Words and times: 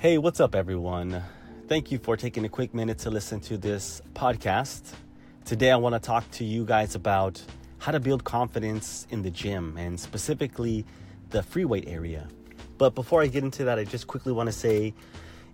Hey, 0.00 0.16
what's 0.16 0.40
up, 0.40 0.54
everyone? 0.54 1.22
Thank 1.68 1.92
you 1.92 1.98
for 1.98 2.16
taking 2.16 2.46
a 2.46 2.48
quick 2.48 2.72
minute 2.72 2.96
to 3.00 3.10
listen 3.10 3.38
to 3.40 3.58
this 3.58 4.00
podcast. 4.14 4.94
Today, 5.44 5.70
I 5.70 5.76
want 5.76 5.94
to 5.94 5.98
talk 5.98 6.24
to 6.30 6.44
you 6.46 6.64
guys 6.64 6.94
about 6.94 7.42
how 7.76 7.92
to 7.92 8.00
build 8.00 8.24
confidence 8.24 9.06
in 9.10 9.20
the 9.20 9.30
gym 9.30 9.76
and 9.76 10.00
specifically 10.00 10.86
the 11.28 11.42
free 11.42 11.66
weight 11.66 11.84
area. 11.86 12.26
But 12.78 12.94
before 12.94 13.20
I 13.20 13.26
get 13.26 13.44
into 13.44 13.64
that, 13.64 13.78
I 13.78 13.84
just 13.84 14.06
quickly 14.06 14.32
want 14.32 14.46
to 14.46 14.54
say 14.54 14.94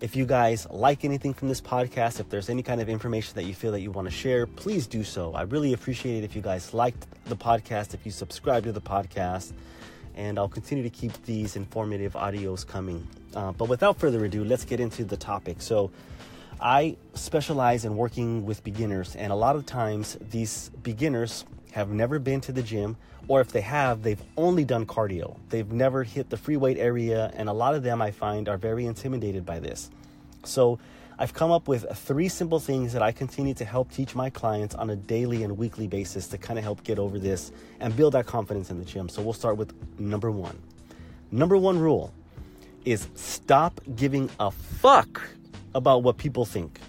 if 0.01 0.15
you 0.15 0.25
guys 0.25 0.69
like 0.71 1.05
anything 1.05 1.35
from 1.35 1.49
this 1.49 1.61
podcast, 1.61 2.21
if 2.21 2.29
there's 2.29 2.49
any 2.49 2.63
kind 2.63 2.81
of 2.81 2.89
information 2.89 3.35
that 3.35 3.47
you 3.47 3.53
feel 3.53 3.73
that 3.73 3.81
you 3.81 3.91
want 3.91 4.07
to 4.07 4.15
share, 4.15 4.47
please 4.47 4.87
do 4.87 5.03
so. 5.03 5.35
I 5.35 5.43
really 5.43 5.73
appreciate 5.73 6.19
it 6.19 6.25
if 6.25 6.37
you 6.37 6.41
guys 6.41 6.73
liked 6.73 7.05
the 7.25 7.37
podcast, 7.37 7.95
if 7.95 8.07
you 8.07 8.13
subscribe 8.13 8.63
to 8.63 8.71
the 8.71 8.81
podcast, 8.81 9.55
and 10.17 10.39
I'll 10.39 10.49
continue 10.49 10.83
to 10.83 10.91
keep 10.91 11.13
these 11.25 11.57
informative 11.57 12.15
audios 12.15 12.67
coming. 12.67 13.07
Uh, 13.35 13.53
but 13.53 13.69
without 13.69 13.99
further 13.99 14.25
ado, 14.25 14.45
let's 14.45 14.65
get 14.65 14.81
into 14.81 15.05
the 15.05 15.17
topic. 15.17 15.61
So, 15.61 15.91
I 16.59 16.97
specialize 17.13 17.85
in 17.85 17.97
working 17.97 18.47
with 18.47 18.65
beginners, 18.65 19.15
and 19.15 19.31
a 19.31 19.37
lot 19.37 19.57
of 19.57 19.67
times 19.67 20.17
these 20.31 20.71
beginners 20.83 21.45
have 21.73 21.91
never 21.91 22.19
been 22.19 22.41
to 22.43 22.53
the 22.53 22.63
gym, 22.63 22.97
or 23.29 23.43
if 23.43 23.53
they 23.53 23.61
have, 23.61 24.03
they've 24.03 24.23
only 24.39 24.65
done 24.65 24.87
cardio. 24.87 25.37
They've 25.51 25.71
never 25.71 26.03
hit 26.03 26.31
the 26.31 26.39
free 26.39 26.57
weight 26.57 26.79
area, 26.79 27.31
and 27.35 27.51
a 27.51 27.53
lot 27.53 27.75
of 27.75 27.83
them 27.83 28.01
I 28.01 28.11
find 28.11 28.49
are 28.49 28.57
very 28.57 28.87
intimidated 28.87 29.45
by 29.45 29.61
this. 29.61 29.91
So, 30.47 30.79
I've 31.19 31.33
come 31.33 31.51
up 31.51 31.67
with 31.67 31.87
three 31.95 32.29
simple 32.29 32.61
things 32.61 32.93
that 32.93 33.03
I 33.03 33.11
continue 33.11 33.55
to 33.55 33.65
help 33.65 33.91
teach 33.91 34.15
my 34.15 34.29
clients 34.29 34.75
on 34.75 34.91
a 34.91 34.97
daily 34.97 35.45
and 35.45 35.57
weekly 35.57 35.87
basis 35.87 36.27
to 36.29 36.39
kind 36.39 36.59
of 36.59 36.65
help 36.65 36.85
get 36.85 36.99
over 36.99 37.19
this 37.19 37.53
and 37.81 37.97
build 37.97 38.13
that 38.13 38.27
confidence 38.27 38.71
in 38.71 38.79
the 38.79 38.85
gym. 38.85 39.09
So, 39.09 39.23
we'll 39.23 39.33
start 39.33 39.57
with 39.57 39.73
number 39.99 40.31
one. 40.31 40.59
Number 41.31 41.57
one 41.57 41.79
rule 41.79 42.13
is 42.85 43.09
stop 43.15 43.81
giving 43.97 44.31
a 44.39 44.51
fuck 44.51 45.29
about 45.75 46.03
what 46.03 46.17
people 46.19 46.45
think. 46.45 46.81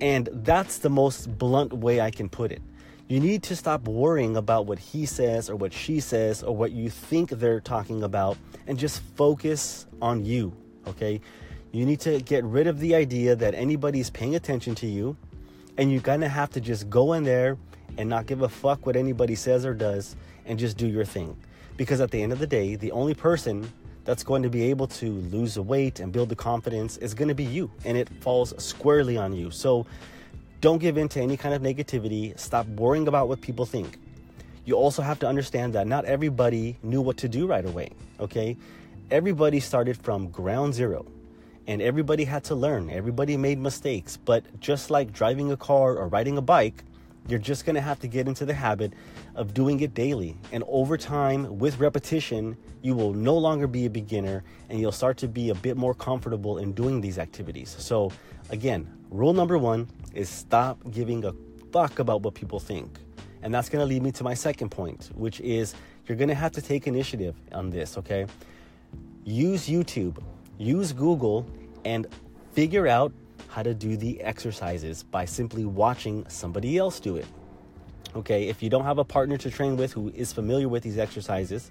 And 0.00 0.28
that's 0.32 0.78
the 0.78 0.90
most 0.90 1.38
blunt 1.38 1.72
way 1.72 2.00
I 2.00 2.10
can 2.10 2.28
put 2.28 2.50
it. 2.50 2.62
You 3.08 3.20
need 3.20 3.42
to 3.44 3.56
stop 3.56 3.86
worrying 3.86 4.36
about 4.36 4.66
what 4.66 4.78
he 4.78 5.04
says 5.04 5.50
or 5.50 5.56
what 5.56 5.72
she 5.72 6.00
says 6.00 6.42
or 6.42 6.56
what 6.56 6.72
you 6.72 6.88
think 6.88 7.30
they're 7.30 7.60
talking 7.60 8.02
about 8.02 8.38
and 8.66 8.78
just 8.78 9.02
focus 9.16 9.86
on 10.00 10.24
you, 10.24 10.56
okay? 10.86 11.20
You 11.72 11.86
need 11.86 12.00
to 12.00 12.20
get 12.20 12.44
rid 12.44 12.66
of 12.66 12.80
the 12.80 12.94
idea 12.94 13.34
that 13.34 13.54
anybody's 13.54 14.10
paying 14.10 14.34
attention 14.34 14.74
to 14.76 14.86
you 14.86 15.16
and 15.78 15.90
you're 15.90 16.02
gonna 16.02 16.28
have 16.28 16.50
to 16.50 16.60
just 16.60 16.88
go 16.90 17.14
in 17.14 17.24
there 17.24 17.56
and 17.98 18.08
not 18.08 18.26
give 18.26 18.42
a 18.42 18.48
fuck 18.48 18.86
what 18.86 18.94
anybody 18.94 19.34
says 19.34 19.64
or 19.64 19.74
does 19.74 20.14
and 20.46 20.58
just 20.58 20.76
do 20.76 20.86
your 20.86 21.04
thing. 21.04 21.36
Because 21.76 22.00
at 22.00 22.10
the 22.10 22.22
end 22.22 22.32
of 22.32 22.38
the 22.38 22.46
day, 22.46 22.76
the 22.76 22.92
only 22.92 23.14
person 23.14 23.70
that's 24.04 24.22
going 24.22 24.42
to 24.42 24.50
be 24.50 24.64
able 24.64 24.86
to 24.86 25.12
lose 25.32 25.54
the 25.54 25.62
weight 25.62 26.00
and 26.00 26.12
build 26.12 26.28
the 26.28 26.36
confidence 26.36 26.96
is 26.98 27.14
going 27.14 27.28
to 27.28 27.34
be 27.34 27.44
you 27.44 27.70
and 27.84 27.96
it 27.96 28.08
falls 28.20 28.52
squarely 28.62 29.16
on 29.16 29.32
you. 29.32 29.50
So 29.50 29.86
don't 30.60 30.78
give 30.78 30.98
in 30.98 31.08
to 31.10 31.20
any 31.20 31.36
kind 31.36 31.54
of 31.54 31.62
negativity. 31.62 32.38
Stop 32.38 32.66
worrying 32.66 33.08
about 33.08 33.28
what 33.28 33.40
people 33.40 33.64
think. 33.64 33.98
You 34.64 34.74
also 34.74 35.02
have 35.02 35.18
to 35.20 35.26
understand 35.26 35.72
that 35.74 35.86
not 35.86 36.04
everybody 36.04 36.76
knew 36.82 37.00
what 37.00 37.16
to 37.18 37.28
do 37.28 37.46
right 37.46 37.64
away 37.64 37.90
okay? 38.22 38.56
Everybody 39.10 39.60
started 39.60 39.96
from 39.98 40.28
ground 40.28 40.72
zero 40.72 41.04
and 41.66 41.80
everybody 41.82 42.24
had 42.24 42.42
to 42.44 42.54
learn 42.54 42.90
everybody 42.90 43.36
made 43.36 43.58
mistakes 43.58 44.16
but 44.16 44.44
just 44.60 44.90
like 44.90 45.12
driving 45.12 45.52
a 45.52 45.56
car 45.56 45.96
or 45.96 46.08
riding 46.08 46.36
a 46.38 46.42
bike 46.42 46.84
you're 47.28 47.38
just 47.38 47.64
going 47.64 47.74
to 47.74 47.80
have 47.80 48.00
to 48.00 48.08
get 48.08 48.26
into 48.26 48.44
the 48.44 48.54
habit 48.54 48.92
of 49.36 49.54
doing 49.54 49.80
it 49.80 49.94
daily. 49.94 50.36
And 50.50 50.64
over 50.66 50.96
time, 50.96 51.58
with 51.58 51.78
repetition, 51.78 52.56
you 52.82 52.94
will 52.94 53.12
no 53.12 53.36
longer 53.36 53.66
be 53.66 53.86
a 53.86 53.90
beginner 53.90 54.42
and 54.68 54.80
you'll 54.80 54.92
start 54.92 55.16
to 55.18 55.28
be 55.28 55.50
a 55.50 55.54
bit 55.54 55.76
more 55.76 55.94
comfortable 55.94 56.58
in 56.58 56.72
doing 56.72 57.00
these 57.00 57.18
activities. 57.18 57.76
So, 57.78 58.10
again, 58.50 58.92
rule 59.10 59.32
number 59.32 59.56
one 59.56 59.88
is 60.14 60.28
stop 60.28 60.78
giving 60.90 61.24
a 61.24 61.32
fuck 61.72 61.98
about 61.98 62.22
what 62.22 62.34
people 62.34 62.58
think. 62.58 62.98
And 63.42 63.52
that's 63.54 63.68
going 63.68 63.82
to 63.82 63.86
lead 63.86 64.02
me 64.02 64.12
to 64.12 64.24
my 64.24 64.34
second 64.34 64.70
point, 64.70 65.10
which 65.14 65.40
is 65.40 65.74
you're 66.06 66.18
going 66.18 66.28
to 66.28 66.34
have 66.34 66.52
to 66.52 66.62
take 66.62 66.86
initiative 66.86 67.36
on 67.52 67.70
this, 67.70 67.96
okay? 67.98 68.26
Use 69.24 69.68
YouTube, 69.68 70.22
use 70.58 70.92
Google, 70.92 71.46
and 71.84 72.06
figure 72.52 72.86
out 72.86 73.12
how 73.48 73.62
to 73.62 73.74
do 73.74 73.96
the 73.96 74.20
exercises 74.22 75.02
by 75.02 75.24
simply 75.24 75.64
watching 75.64 76.24
somebody 76.28 76.78
else 76.78 77.00
do 77.00 77.16
it. 77.16 77.26
Okay, 78.14 78.48
if 78.48 78.62
you 78.62 78.70
don't 78.70 78.84
have 78.84 78.98
a 78.98 79.04
partner 79.04 79.36
to 79.38 79.50
train 79.50 79.76
with 79.76 79.92
who 79.92 80.10
is 80.14 80.32
familiar 80.32 80.68
with 80.68 80.82
these 80.82 80.98
exercises, 80.98 81.70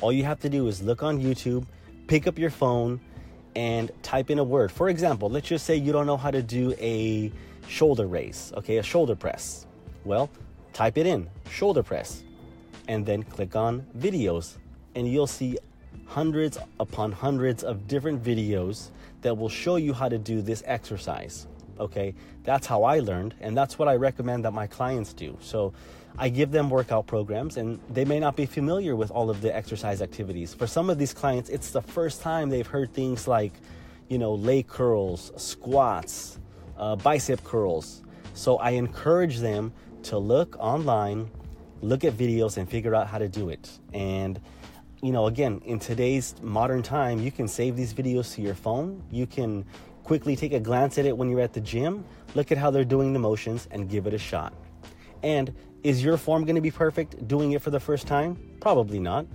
all 0.00 0.12
you 0.12 0.24
have 0.24 0.40
to 0.40 0.48
do 0.48 0.68
is 0.68 0.82
look 0.82 1.02
on 1.02 1.20
YouTube, 1.20 1.66
pick 2.06 2.26
up 2.26 2.38
your 2.38 2.50
phone, 2.50 3.00
and 3.54 3.90
type 4.02 4.30
in 4.30 4.38
a 4.38 4.44
word. 4.44 4.70
For 4.70 4.88
example, 4.88 5.30
let's 5.30 5.48
just 5.48 5.64
say 5.64 5.76
you 5.76 5.92
don't 5.92 6.06
know 6.06 6.16
how 6.16 6.30
to 6.30 6.42
do 6.42 6.74
a 6.78 7.32
shoulder 7.68 8.06
raise, 8.06 8.52
okay, 8.56 8.78
a 8.78 8.82
shoulder 8.82 9.14
press. 9.14 9.66
Well, 10.04 10.30
type 10.72 10.98
it 10.98 11.06
in, 11.06 11.28
shoulder 11.50 11.82
press, 11.82 12.22
and 12.88 13.04
then 13.04 13.22
click 13.22 13.56
on 13.56 13.86
videos, 13.98 14.56
and 14.94 15.08
you'll 15.08 15.26
see 15.26 15.58
hundreds 16.06 16.58
upon 16.78 17.12
hundreds 17.12 17.64
of 17.64 17.88
different 17.88 18.22
videos 18.22 18.90
that 19.22 19.36
will 19.36 19.48
show 19.48 19.76
you 19.76 19.92
how 19.92 20.08
to 20.08 20.18
do 20.18 20.42
this 20.42 20.62
exercise. 20.66 21.46
Okay, 21.78 22.14
that's 22.44 22.66
how 22.66 22.84
I 22.84 23.00
learned, 23.00 23.34
and 23.40 23.56
that's 23.56 23.78
what 23.78 23.88
I 23.88 23.96
recommend 23.96 24.44
that 24.44 24.52
my 24.52 24.66
clients 24.66 25.12
do. 25.12 25.36
So 25.40 25.74
I 26.18 26.30
give 26.30 26.50
them 26.50 26.70
workout 26.70 27.06
programs, 27.06 27.58
and 27.58 27.78
they 27.90 28.06
may 28.06 28.18
not 28.18 28.36
be 28.36 28.46
familiar 28.46 28.96
with 28.96 29.10
all 29.10 29.28
of 29.28 29.42
the 29.42 29.54
exercise 29.54 30.00
activities. 30.00 30.54
For 30.54 30.66
some 30.66 30.88
of 30.88 30.96
these 30.98 31.12
clients, 31.12 31.50
it's 31.50 31.70
the 31.70 31.82
first 31.82 32.22
time 32.22 32.48
they've 32.48 32.66
heard 32.66 32.94
things 32.94 33.28
like, 33.28 33.52
you 34.08 34.18
know, 34.18 34.32
leg 34.32 34.66
curls, 34.66 35.32
squats, 35.36 36.38
uh, 36.78 36.96
bicep 36.96 37.44
curls. 37.44 38.02
So 38.32 38.56
I 38.56 38.70
encourage 38.70 39.38
them 39.38 39.72
to 40.04 40.16
look 40.16 40.56
online, 40.58 41.30
look 41.82 42.04
at 42.04 42.14
videos, 42.14 42.56
and 42.56 42.66
figure 42.68 42.94
out 42.94 43.08
how 43.08 43.18
to 43.18 43.28
do 43.28 43.50
it. 43.50 43.78
And 43.92 44.40
you 45.02 45.12
know, 45.12 45.26
again, 45.26 45.60
in 45.64 45.78
today's 45.78 46.34
modern 46.42 46.82
time, 46.82 47.20
you 47.20 47.30
can 47.30 47.48
save 47.48 47.76
these 47.76 47.92
videos 47.92 48.34
to 48.34 48.42
your 48.42 48.54
phone. 48.54 49.02
You 49.10 49.26
can 49.26 49.64
quickly 50.04 50.36
take 50.36 50.52
a 50.52 50.60
glance 50.60 50.98
at 50.98 51.04
it 51.04 51.16
when 51.16 51.28
you're 51.28 51.40
at 51.40 51.52
the 51.52 51.60
gym, 51.60 52.04
look 52.34 52.50
at 52.52 52.58
how 52.58 52.70
they're 52.70 52.84
doing 52.84 53.12
the 53.12 53.18
motions, 53.18 53.68
and 53.70 53.88
give 53.88 54.06
it 54.06 54.14
a 54.14 54.18
shot. 54.18 54.54
And 55.22 55.54
is 55.82 56.02
your 56.02 56.16
form 56.16 56.44
going 56.44 56.54
to 56.54 56.62
be 56.62 56.70
perfect 56.70 57.28
doing 57.28 57.52
it 57.52 57.62
for 57.62 57.70
the 57.70 57.80
first 57.80 58.06
time? 58.06 58.38
Probably 58.60 58.98
not. 58.98 59.26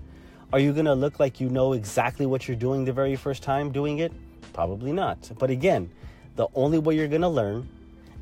Are 0.53 0.59
you 0.59 0.73
going 0.73 0.85
to 0.85 0.94
look 0.94 1.19
like 1.19 1.39
you 1.39 1.50
know 1.50 1.73
exactly 1.73 2.25
what 2.25 2.47
you're 2.47 2.57
doing 2.57 2.83
the 2.83 2.94
very 2.94 3.16
first 3.16 3.44
time 3.44 3.71
doing 3.71 4.00
it? 4.00 4.11
Probably 4.53 4.91
not. 4.91 5.31
But 5.38 5.50
again, 5.50 5.89
the 6.35 6.47
only 6.55 6.79
way 6.79 6.95
you're 6.95 7.07
going 7.07 7.21
to 7.21 7.29
learn 7.29 7.69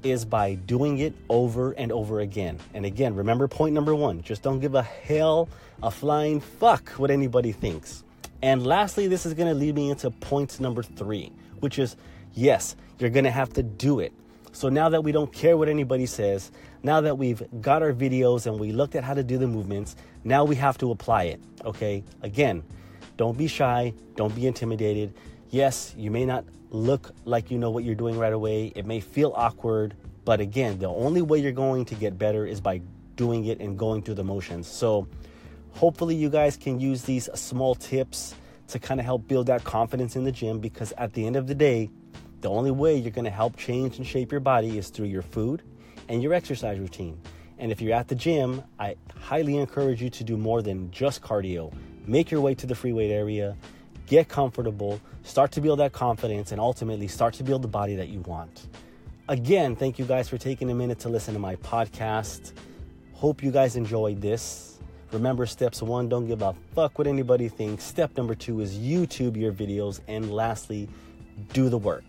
is 0.04 0.26
by 0.26 0.56
doing 0.56 1.00
it 1.00 1.14
over 1.30 1.72
and 1.72 1.92
over 1.92 2.20
again. 2.20 2.60
And 2.74 2.86
again, 2.86 3.16
remember 3.16 3.48
point 3.48 3.74
number 3.74 3.96
one 3.96 4.22
just 4.22 4.42
don't 4.42 4.60
give 4.60 4.76
a 4.76 4.84
hell, 4.84 5.50
a 5.82 5.92
flying 5.92 6.40
fuck 6.40 6.90
what 6.92 7.12
anybody 7.12 7.52
thinks. 7.52 8.04
And 8.42 8.66
lastly, 8.66 9.08
this 9.08 9.26
is 9.26 9.34
going 9.34 9.50
to 9.50 9.54
lead 9.54 9.76
me 9.76 9.90
into 9.90 10.10
point 10.12 10.60
number 10.60 10.84
three, 10.84 11.32
which 11.60 11.78
is 11.78 11.96
yes, 12.34 12.76
you're 12.98 13.10
going 13.10 13.26
to 13.26 13.32
have 13.32 13.52
to 13.54 13.64
do 13.64 14.00
it. 14.00 14.14
So 14.52 14.70
now 14.70 14.90
that 14.90 15.04
we 15.04 15.12
don't 15.12 15.32
care 15.32 15.58
what 15.58 15.70
anybody 15.70 16.06
says, 16.06 16.52
now 16.82 17.02
that 17.02 17.18
we've 17.18 17.44
got 17.62 17.84
our 17.84 17.94
videos 17.94 18.46
and 18.46 18.60
we 18.60 18.72
looked 18.72 18.96
at 18.96 19.04
how 19.04 19.14
to 19.14 19.24
do 19.24 19.38
the 19.38 19.48
movements, 19.48 19.96
now 20.24 20.44
we 20.44 20.56
have 20.56 20.78
to 20.80 20.92
apply 20.92 21.24
it. 21.24 21.42
Okay? 21.66 22.04
Again, 22.22 22.64
don't 23.18 23.38
be 23.38 23.48
shy, 23.48 23.94
don't 24.16 24.34
be 24.34 24.48
intimidated. 24.48 25.14
Yes, 25.52 25.96
you 25.98 26.12
may 26.12 26.26
not 26.26 26.46
look 26.70 27.12
like 27.26 27.50
you 27.50 27.58
know 27.58 27.72
what 27.72 27.84
you're 27.84 27.96
doing 27.96 28.20
right 28.20 28.34
away. 28.34 28.72
It 28.76 28.86
may 28.86 29.00
feel 29.00 29.34
awkward, 29.36 29.96
but 30.24 30.40
again, 30.40 30.78
the 30.78 30.86
only 30.90 31.24
way 31.24 31.40
you're 31.40 31.52
going 31.52 31.86
to 31.86 31.96
get 31.96 32.20
better 32.20 32.46
is 32.46 32.62
by 32.62 32.82
doing 33.16 33.46
it 33.46 33.60
and 33.60 33.76
going 33.78 34.04
through 34.04 34.14
the 34.14 34.24
motions. 34.24 34.68
So, 34.68 35.08
hopefully, 35.72 36.16
you 36.16 36.30
guys 36.30 36.56
can 36.56 36.80
use 36.80 37.02
these 37.02 37.30
small 37.34 37.74
tips 37.74 38.36
to 38.68 38.78
kind 38.78 39.00
of 39.00 39.08
help 39.08 39.28
build 39.28 39.48
that 39.48 39.64
confidence 39.64 40.16
in 40.16 40.24
the 40.24 40.32
gym 40.32 40.60
because 40.60 40.94
at 41.00 41.14
the 41.14 41.26
end 41.26 41.36
of 41.36 41.48
the 41.48 41.56
day, 41.56 41.90
the 42.42 42.50
only 42.50 42.70
way 42.70 42.96
you're 42.96 43.10
going 43.10 43.26
to 43.26 43.32
help 43.32 43.58
change 43.58 43.98
and 43.98 44.06
shape 44.06 44.32
your 44.32 44.42
body 44.42 44.78
is 44.78 44.90
through 44.90 45.08
your 45.08 45.24
food 45.24 45.64
and 46.10 46.22
your 46.22 46.36
exercise 46.36 46.78
routine. 46.78 47.20
And 47.58 47.72
if 47.72 47.82
you're 47.82 47.96
at 47.96 48.08
the 48.08 48.16
gym, 48.16 48.64
I 48.78 48.98
highly 49.20 49.58
encourage 49.58 50.00
you 50.00 50.12
to 50.12 50.24
do 50.24 50.38
more 50.38 50.62
than 50.62 50.92
just 50.92 51.24
cardio. 51.24 51.74
Make 52.06 52.30
your 52.30 52.40
way 52.40 52.54
to 52.54 52.68
the 52.68 52.76
free 52.76 52.94
weight 52.94 53.12
area 53.12 53.58
get 54.10 54.28
comfortable, 54.28 55.00
start 55.24 55.52
to 55.54 55.62
build 55.62 55.80
that 55.80 55.94
confidence, 55.94 56.52
and 56.52 56.60
ultimately 56.60 57.08
start 57.08 57.36
to 57.36 57.44
build 57.44 57.62
the 57.62 57.68
body 57.68 57.96
that 57.96 58.10
you 58.10 58.20
want. 58.22 58.68
Again, 59.30 59.76
thank 59.76 60.00
you 60.00 60.06
guys 60.06 60.28
for 60.28 60.40
taking 60.40 60.72
a 60.72 60.76
minute 60.76 61.00
to 61.00 61.10
listen 61.10 61.36
to 61.36 61.40
my 61.40 61.56
podcast. 61.58 62.54
Hope 63.14 63.44
you 63.44 63.52
guys 63.52 63.76
enjoyed 63.76 64.20
this. 64.20 64.80
Remember, 65.12 65.46
steps 65.46 65.82
one, 65.82 66.10
don't 66.10 66.28
give 66.28 66.42
a 66.42 66.56
fuck 66.74 66.98
what 66.98 67.08
anybody 67.08 67.48
thinks. 67.48 67.84
Step 67.84 68.18
number 68.18 68.34
two 68.34 68.60
is 68.62 68.78
YouTube 68.78 69.38
your 69.38 69.54
videos. 69.54 70.02
And 70.08 70.32
lastly, 70.34 70.90
do 71.54 71.70
the 71.70 71.78
work. 71.78 72.04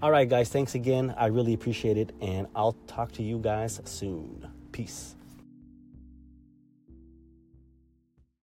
All 0.00 0.12
right, 0.12 0.28
guys, 0.28 0.48
thanks 0.48 0.76
again. 0.76 1.12
I 1.16 1.26
really 1.26 1.54
appreciate 1.54 1.96
it. 1.96 2.12
And 2.20 2.46
I'll 2.54 2.76
talk 2.86 3.10
to 3.12 3.22
you 3.24 3.38
guys 3.38 3.80
soon. 3.84 4.48
Peace. 4.70 5.17